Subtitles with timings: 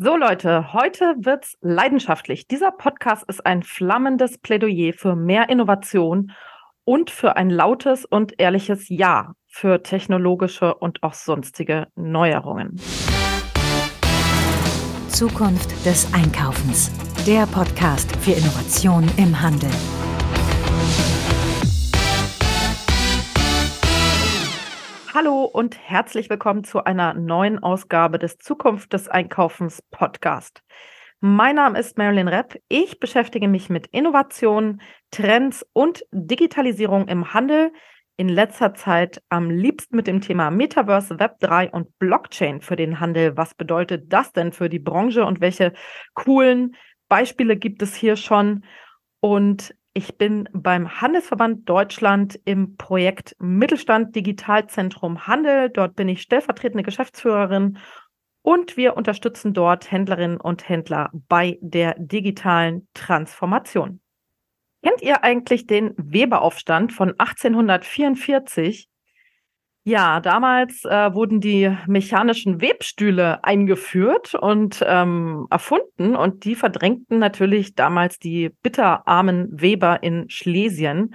[0.00, 2.46] So Leute, heute wird's leidenschaftlich.
[2.46, 6.30] Dieser Podcast ist ein flammendes Plädoyer für mehr Innovation
[6.84, 12.80] und für ein lautes und ehrliches Ja für technologische und auch sonstige Neuerungen.
[15.08, 16.92] Zukunft des Einkaufens.
[17.26, 19.70] Der Podcast für Innovation im Handel.
[25.20, 30.62] Hallo und herzlich willkommen zu einer neuen Ausgabe des Zukunft des Einkaufens Podcast.
[31.18, 32.62] Mein Name ist Marilyn Repp.
[32.68, 37.72] Ich beschäftige mich mit Innovation, Trends und Digitalisierung im Handel.
[38.16, 43.36] In letzter Zeit am liebsten mit dem Thema Metaverse, Web3 und Blockchain für den Handel.
[43.36, 45.72] Was bedeutet das denn für die Branche und welche
[46.14, 46.76] coolen
[47.08, 48.64] Beispiele gibt es hier schon?
[49.18, 55.70] Und ich bin beim Handelsverband Deutschland im Projekt Mittelstand Digitalzentrum Handel.
[55.70, 57.78] Dort bin ich stellvertretende Geschäftsführerin
[58.42, 64.00] und wir unterstützen dort Händlerinnen und Händler bei der digitalen Transformation.
[64.84, 68.87] Kennt ihr eigentlich den Weberaufstand von 1844?
[69.88, 77.74] Ja, damals äh, wurden die mechanischen Webstühle eingeführt und ähm, erfunden und die verdrängten natürlich
[77.74, 81.14] damals die bitterarmen Weber in Schlesien.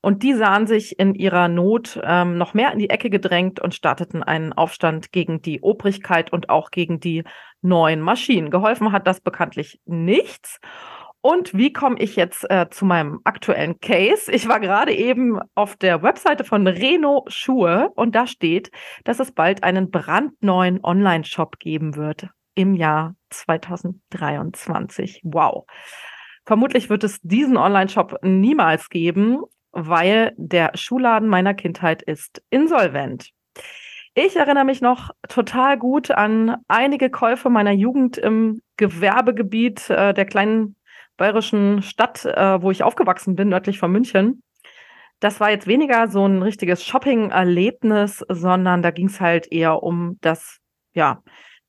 [0.00, 3.74] Und die sahen sich in ihrer Not ähm, noch mehr in die Ecke gedrängt und
[3.74, 7.24] starteten einen Aufstand gegen die Obrigkeit und auch gegen die
[7.60, 8.50] neuen Maschinen.
[8.50, 10.60] Geholfen hat das bekanntlich nichts.
[11.26, 14.30] Und wie komme ich jetzt äh, zu meinem aktuellen Case?
[14.30, 18.70] Ich war gerade eben auf der Webseite von Reno Schuhe und da steht,
[19.04, 25.22] dass es bald einen brandneuen Online-Shop geben wird im Jahr 2023.
[25.24, 25.64] Wow.
[26.44, 29.40] Vermutlich wird es diesen Online-Shop niemals geben,
[29.72, 33.30] weil der Schuhladen meiner Kindheit ist insolvent.
[34.12, 40.26] Ich erinnere mich noch total gut an einige Käufe meiner Jugend im Gewerbegebiet äh, der
[40.26, 40.76] kleinen
[41.16, 44.42] bayerischen Stadt, äh, wo ich aufgewachsen bin, nördlich von München.
[45.20, 50.18] Das war jetzt weniger so ein richtiges Shopping-Erlebnis, sondern da ging es halt eher um
[50.20, 50.58] das,
[50.92, 51.22] ja,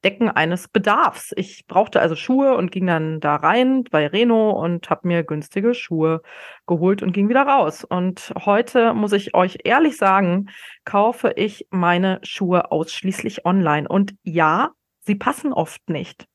[0.06, 1.34] Decken eines Bedarfs.
[1.36, 5.74] Ich brauchte also Schuhe und ging dann da rein bei Reno und habe mir günstige
[5.74, 6.22] Schuhe
[6.68, 7.84] geholt und ging wieder raus.
[7.84, 10.50] Und heute muss ich euch ehrlich sagen,
[10.86, 13.88] kaufe ich meine Schuhe ausschließlich online.
[13.88, 14.74] Und ja,
[15.06, 16.28] sie passen oft nicht.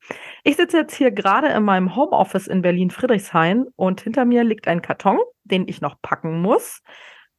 [0.44, 4.82] Ich sitze jetzt hier gerade in meinem Homeoffice in Berlin-Friedrichshain und hinter mir liegt ein
[4.82, 6.82] Karton, den ich noch packen muss,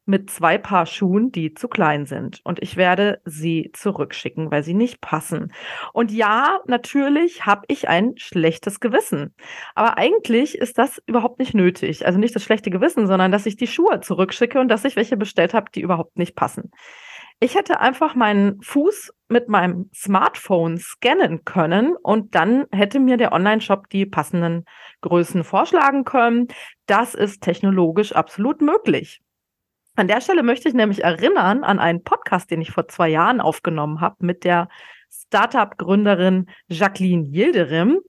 [0.04, 2.40] mit zwei Paar Schuhen, die zu klein sind.
[2.44, 5.52] Und ich werde sie zurückschicken, weil sie nicht passen.
[5.92, 9.34] Und ja, natürlich habe ich ein schlechtes Gewissen.
[9.74, 12.04] Aber eigentlich ist das überhaupt nicht nötig.
[12.04, 15.16] Also nicht das schlechte Gewissen, sondern dass ich die Schuhe zurückschicke und dass ich welche
[15.16, 16.72] bestellt habe, die überhaupt nicht passen.
[17.38, 23.32] Ich hätte einfach meinen Fuß mit meinem Smartphone scannen können und dann hätte mir der
[23.32, 24.64] Online-Shop die passenden
[25.00, 26.48] Größen vorschlagen können.
[26.86, 29.20] Das ist technologisch absolut möglich.
[29.96, 33.40] An der Stelle möchte ich nämlich erinnern an einen Podcast, den ich vor zwei Jahren
[33.40, 34.68] aufgenommen habe mit der
[35.10, 38.00] Startup-Gründerin Jacqueline Yildirim.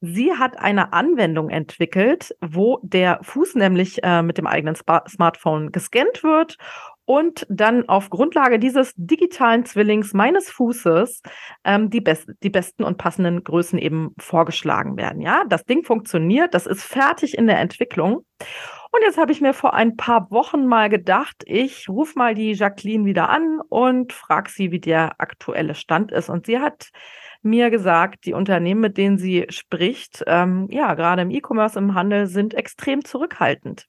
[0.00, 5.72] Sie hat eine Anwendung entwickelt, wo der Fuß nämlich äh, mit dem eigenen Sp Smartphone
[5.72, 6.56] gescannt wird
[7.06, 11.22] und dann auf Grundlage dieses digitalen Zwillings meines Fußes
[11.64, 15.22] ähm, die, best die besten und passenden Größen eben vorgeschlagen werden.
[15.22, 18.26] Ja, das Ding funktioniert, das ist fertig in der Entwicklung.
[18.92, 22.52] Und jetzt habe ich mir vor ein paar Wochen mal gedacht, ich rufe mal die
[22.52, 26.28] Jacqueline wieder an und frage sie, wie der aktuelle Stand ist.
[26.28, 26.90] Und sie hat
[27.46, 32.26] mir gesagt, die Unternehmen, mit denen sie spricht, ähm, ja, gerade im E-Commerce, im Handel,
[32.26, 33.86] sind extrem zurückhaltend.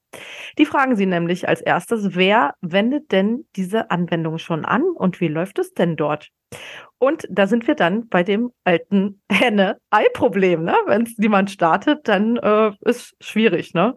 [0.57, 5.28] Die fragen sie nämlich als erstes, wer wendet denn diese Anwendung schon an und wie
[5.28, 6.29] läuft es denn dort?
[7.00, 10.63] Und da sind wir dann bei dem alten Henne-Ei-Problem.
[10.63, 10.75] Ne?
[10.85, 13.73] Wenn es niemand startet, dann äh, ist schwierig.
[13.73, 13.96] Ne?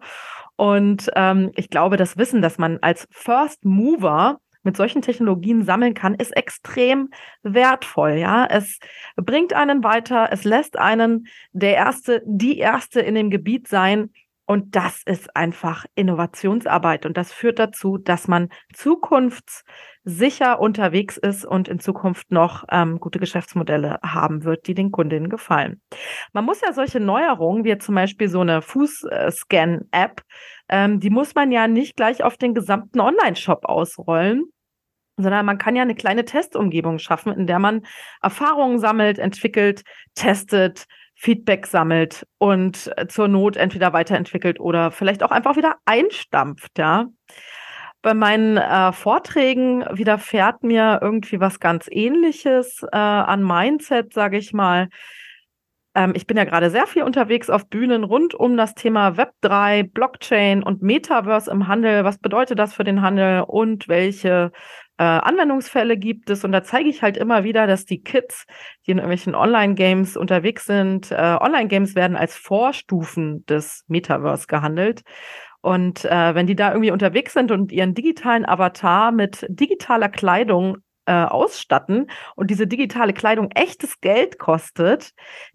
[0.55, 5.93] Und ähm, ich glaube, das Wissen, dass man als First Mover mit solchen Technologien sammeln
[5.93, 7.09] kann, ist extrem
[7.43, 8.13] wertvoll.
[8.13, 8.79] Ja, es
[9.15, 14.11] bringt einen weiter, es lässt einen der erste, die erste in dem Gebiet sein.
[14.51, 17.05] Und das ist einfach Innovationsarbeit.
[17.05, 23.19] Und das führt dazu, dass man zukunftssicher unterwegs ist und in Zukunft noch ähm, gute
[23.19, 25.79] Geschäftsmodelle haben wird, die den Kundinnen gefallen.
[26.33, 30.21] Man muss ja solche Neuerungen, wie zum Beispiel so eine Fußscan-App,
[30.67, 34.51] ähm, die muss man ja nicht gleich auf den gesamten Online-Shop ausrollen,
[35.17, 37.85] sondern man kann ja eine kleine Testumgebung schaffen, in der man
[38.21, 39.83] Erfahrungen sammelt, entwickelt,
[40.15, 40.85] testet,
[41.15, 47.07] Feedback sammelt und äh, zur Not entweder weiterentwickelt oder vielleicht auch einfach wieder einstampft, ja.
[48.01, 54.53] Bei meinen äh, Vorträgen widerfährt mir irgendwie was ganz ähnliches äh, an Mindset, sage ich
[54.53, 54.89] mal.
[55.93, 59.91] ähm, ich bin ja gerade sehr viel unterwegs auf Bühnen rund um das Thema Web3,
[59.91, 62.03] Blockchain und Metaverse im Handel.
[62.03, 64.51] Was bedeutet das für den Handel und welche
[65.01, 66.43] äh, Anwendungsfälle gibt es?
[66.43, 68.45] Und da zeige ich halt immer wieder, dass die Kids,
[68.85, 75.01] die in irgendwelchen Online-Games unterwegs sind, äh, Online-Games werden als Vorstufen des Metaverse gehandelt.
[75.61, 80.77] Und äh, wenn die da irgendwie unterwegs sind und ihren digitalen Avatar mit digitaler Kleidung
[81.07, 82.05] äh, ausstatten
[82.35, 85.13] und diese digitale Kleidung echtes Geld kostet,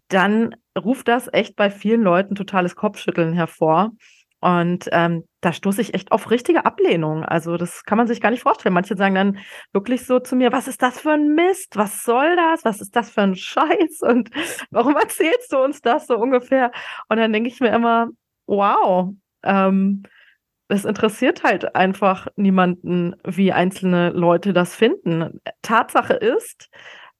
[0.08, 3.92] dann ruft das echt bei vielen Leuten totales Kopfschütteln hervor.
[4.46, 7.25] Und ähm, da stoße ich echt auf richtige Ablehnung.
[7.25, 8.75] Also das kann man sich gar nicht vorstellen.
[8.75, 9.38] Manche sagen dann
[9.72, 11.76] wirklich so zu mir, was ist das für ein Mist?
[11.76, 12.64] Was soll das?
[12.64, 14.02] Was ist das für ein Scheiß?
[14.02, 14.31] Und
[14.70, 16.70] warum erzählst du uns das so ungefähr?
[17.08, 18.10] Und dann denke ich mir immer,
[18.46, 20.04] wow, ähm,
[20.69, 25.40] es interessiert halt einfach niemanden, wie einzelne Leute das finden.
[25.62, 26.70] Tatsache ist,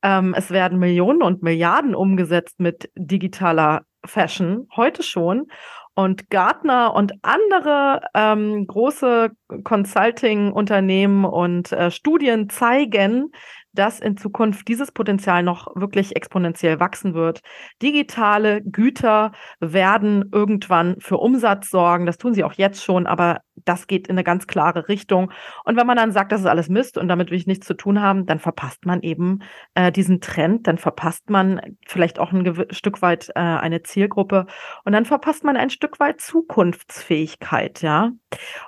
[0.05, 5.49] ähm, es werden Millionen und Milliarden umgesetzt mit digitaler Fashion, heute schon.
[5.96, 9.31] Und Gartner und andere ähm, große
[9.64, 13.32] Consulting-Unternehmen und äh, Studien zeigen,
[13.78, 17.40] dass in Zukunft dieses Potenzial noch wirklich exponentiell wachsen wird.
[17.82, 22.06] Digitale Güter werden irgendwann für Umsatz sorgen.
[22.06, 25.32] Das tun sie auch jetzt schon, aber das geht in eine ganz klare Richtung.
[25.64, 27.75] Und wenn man dann sagt, das ist alles Mist und damit will ich nichts zu
[27.75, 29.40] tun haben, dann verpasst man eben
[29.75, 34.46] äh, diesen Trend, dann verpasst man vielleicht auch ein Stück weit äh, eine Zielgruppe
[34.84, 38.12] und dann verpasst man ein Stück weit Zukunftsfähigkeit, ja.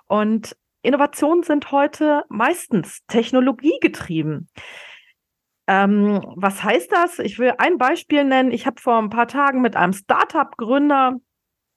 [0.06, 4.48] Und Innovationen sind heute meistens technologiegetrieben.
[5.68, 7.18] Ähm, was heißt das?
[7.18, 8.50] Ich will ein Beispiel nennen.
[8.50, 11.16] Ich habe vor ein paar Tagen mit einem Startup-Gründer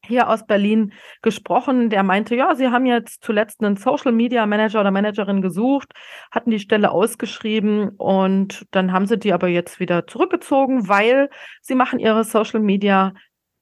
[0.05, 4.79] hier aus Berlin gesprochen, der meinte, ja, sie haben jetzt zuletzt einen Social Media Manager
[4.81, 5.91] oder Managerin gesucht,
[6.31, 11.29] hatten die Stelle ausgeschrieben und dann haben sie die aber jetzt wieder zurückgezogen, weil
[11.61, 13.13] sie machen ihre Social Media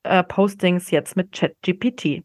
[0.03, 2.23] äh, Postings jetzt mit ChatGPT.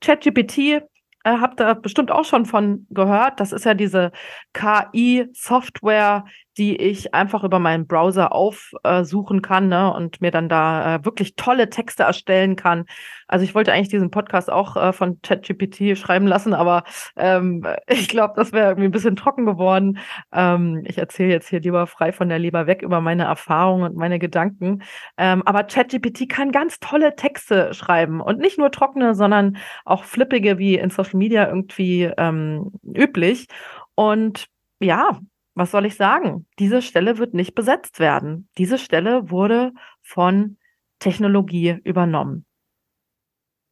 [0.00, 0.80] ChatGPT äh,
[1.24, 3.40] habt ihr bestimmt auch schon von gehört.
[3.40, 4.12] Das ist ja diese
[4.52, 6.24] KI-Software,
[6.58, 11.36] die ich einfach über meinen Browser aufsuchen kann ne, und mir dann da äh, wirklich
[11.36, 12.86] tolle Texte erstellen kann.
[13.28, 16.84] Also ich wollte eigentlich diesen Podcast auch äh, von ChatGPT schreiben lassen, aber
[17.16, 19.98] ähm, ich glaube, das wäre irgendwie ein bisschen trocken geworden.
[20.32, 23.96] Ähm, ich erzähle jetzt hier lieber frei von der Leber weg über meine Erfahrungen und
[23.96, 24.82] meine Gedanken.
[25.18, 30.58] Ähm, aber ChatGPT kann ganz tolle Texte schreiben und nicht nur trockene, sondern auch flippige,
[30.58, 33.46] wie in Social Media irgendwie ähm, üblich.
[33.94, 34.46] Und
[34.80, 35.20] ja,
[35.56, 36.46] was soll ich sagen?
[36.58, 38.48] Diese Stelle wird nicht besetzt werden.
[38.58, 39.72] Diese Stelle wurde
[40.02, 40.58] von
[40.98, 42.44] Technologie übernommen.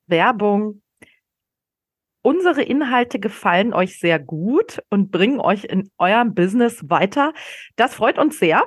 [0.06, 0.82] Werbung.
[2.22, 7.34] Unsere Inhalte gefallen euch sehr gut und bringen euch in eurem Business weiter.
[7.76, 8.62] Das freut uns sehr.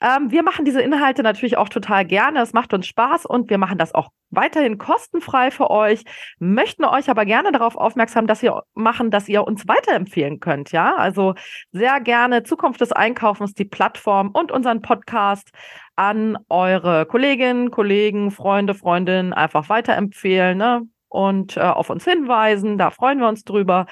[0.00, 2.40] Ähm, wir machen diese Inhalte natürlich auch total gerne.
[2.40, 6.04] Es macht uns Spaß und wir machen das auch weiterhin kostenfrei für euch,
[6.38, 10.70] möchten euch aber gerne darauf aufmerksam, dass ihr machen, dass ihr uns weiterempfehlen könnt.
[10.70, 11.34] Ja, also
[11.72, 15.50] sehr gerne Zukunft des Einkaufens, die Plattform und unseren Podcast
[15.96, 20.82] an eure Kolleginnen, Kollegen, Freunde, Freundinnen einfach weiterempfehlen ne?
[21.08, 22.78] und äh, auf uns hinweisen.
[22.78, 23.86] Da freuen wir uns drüber.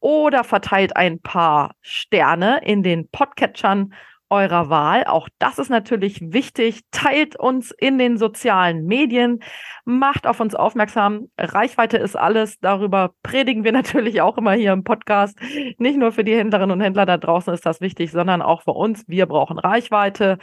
[0.00, 3.94] Oder verteilt ein paar Sterne in den Podcatchern
[4.32, 5.04] eurer Wahl.
[5.04, 6.80] Auch das ist natürlich wichtig.
[6.90, 9.40] Teilt uns in den sozialen Medien,
[9.84, 11.28] macht auf uns aufmerksam.
[11.38, 12.58] Reichweite ist alles.
[12.60, 15.38] Darüber predigen wir natürlich auch immer hier im Podcast.
[15.78, 18.72] Nicht nur für die Händlerinnen und Händler da draußen ist das wichtig, sondern auch für
[18.72, 19.04] uns.
[19.06, 20.38] Wir brauchen Reichweite.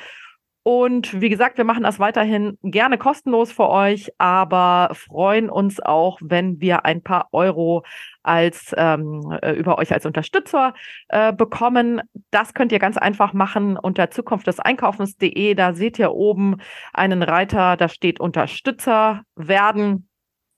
[0.71, 6.19] Und wie gesagt, wir machen das weiterhin gerne kostenlos für euch, aber freuen uns auch,
[6.21, 7.83] wenn wir ein paar Euro
[8.21, 10.75] als ähm, äh, über euch als Unterstützer
[11.07, 12.01] äh, bekommen.
[12.29, 15.55] Das könnt ihr ganz einfach machen unter Zukunft des Einkaufens.de.
[15.55, 16.57] Da seht ihr oben
[16.93, 20.07] einen Reiter, da steht Unterstützer werden.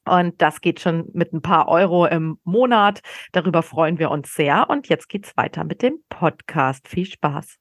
[0.03, 3.00] Und das geht schon mit ein paar Euro im Monat.
[3.32, 4.70] Darüber freuen wir uns sehr.
[4.70, 6.89] Und jetzt geht's weiter mit dem Podcast.
[6.89, 7.61] Viel Spaß.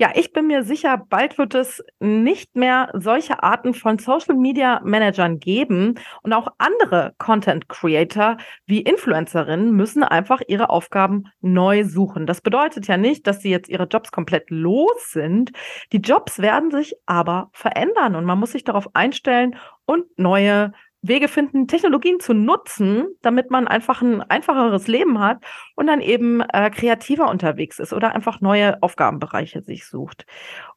[0.00, 4.80] Ja, ich bin mir sicher, bald wird es nicht mehr solche Arten von Social Media
[4.84, 12.26] Managern geben und auch andere Content Creator wie Influencerinnen müssen einfach ihre Aufgaben neu suchen.
[12.26, 15.50] Das bedeutet ja nicht, dass sie jetzt ihre Jobs komplett los sind.
[15.92, 21.28] Die Jobs werden sich aber verändern und man muss sich darauf einstellen und neue Wege
[21.28, 25.44] finden, Technologien zu nutzen, damit man einfach ein einfacheres Leben hat
[25.76, 30.26] und dann eben äh, kreativer unterwegs ist oder einfach neue Aufgabenbereiche sich sucht.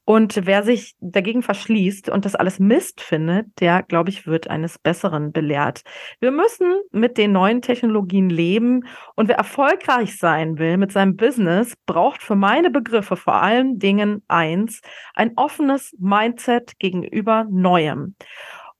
[0.04, 4.78] Und wer sich dagegen verschließt und das alles Mist findet, der, glaube ich, wird eines
[4.80, 5.82] Besseren belehrt.
[6.20, 8.86] Wir müssen mit den neuen Technologien leben
[9.16, 14.24] und wer erfolgreich sein will mit seinem Business, braucht für meine Begriffe vor allen Dingen
[14.28, 14.82] eins,
[15.14, 18.16] ein offenes Mindset gegenüber Neuem.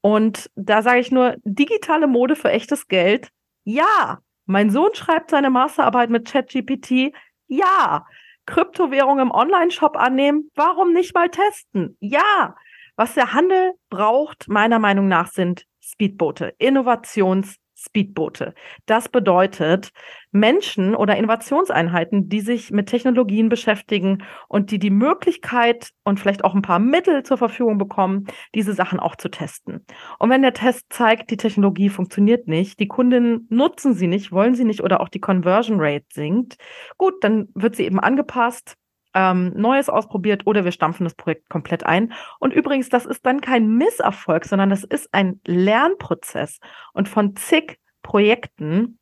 [0.02, 3.30] Und da sage ich nur, digitale Mode für echtes Geld.
[3.64, 7.14] Ja, mein Sohn schreibt seine Masterarbeit mit ChatGPT.
[7.48, 8.06] Ja,
[8.48, 10.50] Kryptowährung im Online-Shop annehmen?
[10.56, 11.96] Warum nicht mal testen?
[12.00, 12.56] Ja,
[12.96, 18.54] was der Handel braucht, meiner Meinung nach, sind Speedboote, Innovations- Speedboote.
[18.86, 19.92] Das bedeutet
[20.32, 26.56] Menschen oder Innovationseinheiten, die sich mit Technologien beschäftigen und die die Möglichkeit und vielleicht auch
[26.56, 29.86] ein paar Mittel zur Verfügung bekommen, diese Sachen auch zu testen.
[30.20, 34.56] Und wenn der Test zeigt, die Technologie funktioniert nicht, die Kundinnen nutzen sie nicht, wollen
[34.56, 36.58] sie nicht oder auch die Conversion Rate sinkt,
[36.98, 38.78] gut, dann wird sie eben angepasst
[39.14, 42.14] ähm, Neues ausprobiert oder wir stampfen das Projekt komplett ein.
[42.40, 46.60] Und übrigens, das ist dann kein Misserfolg, sondern das ist ein Lernprozess.
[46.94, 49.00] Und von zig Projekten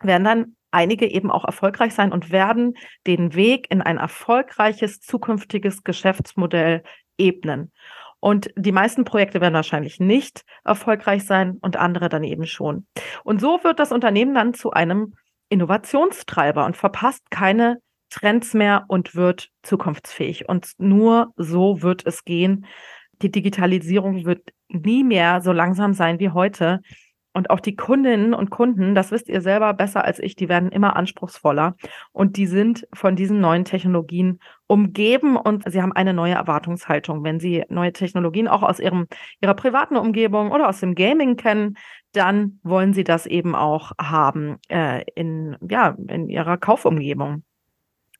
[0.00, 2.74] werden dann einige eben auch erfolgreich sein und werden
[3.06, 6.82] den Weg in ein erfolgreiches zukünftiges Geschäftsmodell
[7.16, 7.72] ebnen.
[8.18, 12.86] Und die meisten Projekte werden wahrscheinlich nicht erfolgreich sein und andere dann eben schon.
[13.22, 15.14] Und so wird das Unternehmen dann zu einem
[15.50, 17.80] Innovationstreiber und verpasst keine
[18.14, 20.48] Trends mehr und wird zukunftsfähig.
[20.48, 22.66] Und nur so wird es gehen.
[23.22, 26.80] Die Digitalisierung wird nie mehr so langsam sein wie heute.
[27.36, 30.70] Und auch die Kundinnen und Kunden, das wisst ihr selber besser als ich, die werden
[30.70, 31.74] immer anspruchsvoller
[32.12, 37.24] und die sind von diesen neuen Technologien umgeben und sie haben eine neue Erwartungshaltung.
[37.24, 39.08] Wenn sie neue Technologien auch aus ihrem,
[39.40, 41.76] ihrer privaten Umgebung oder aus dem Gaming kennen,
[42.12, 47.42] dann wollen sie das eben auch haben äh, in, ja, in ihrer Kaufumgebung.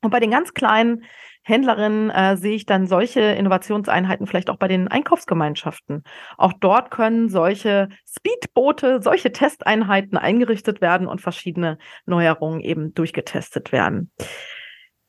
[0.05, 1.03] Und bei den ganz kleinen
[1.43, 6.03] Händlerinnen äh, sehe ich dann solche Innovationseinheiten vielleicht auch bei den Einkaufsgemeinschaften.
[6.37, 14.11] Auch dort können solche Speedboote, solche Testeinheiten eingerichtet werden und verschiedene Neuerungen eben durchgetestet werden.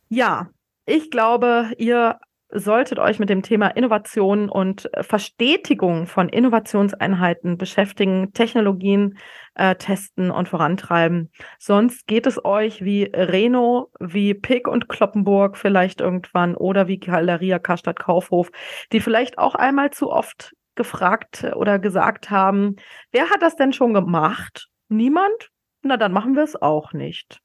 [0.09, 0.51] Ja,
[0.85, 2.19] ich glaube, ihr
[2.51, 9.19] solltet euch mit dem Thema Innovation und äh, Verstetigung von Innovationseinheiten beschäftigen, Technologien
[9.55, 11.31] äh, testen und vorantreiben.
[11.59, 17.59] Sonst geht es euch wie Reno, wie Pick und Kloppenburg vielleicht irgendwann oder wie Galeria
[17.59, 18.51] Karstadt Kaufhof,
[18.93, 22.77] die vielleicht auch einmal zu oft gefragt oder gesagt haben,
[23.11, 24.69] wer hat das denn schon gemacht?
[24.89, 25.51] Niemand?
[25.83, 27.41] Na, dann machen wir es auch nicht.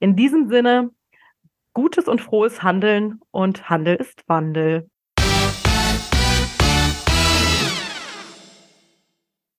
[0.00, 0.90] In diesem Sinne,
[1.78, 4.90] gutes und frohes Handeln und Handel ist Wandel.